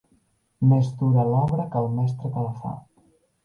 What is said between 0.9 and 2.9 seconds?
dura l'obra que el mestre que la fa.